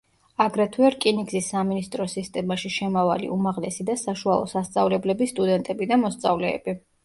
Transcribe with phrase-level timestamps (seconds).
[0.43, 6.81] აგრეთვე, რკინიგზის სამინისტროს სისტემაში შემავალი უმაღლესი და საშუალო სასწავლებლების სტუდენტები და მოსწავლეები.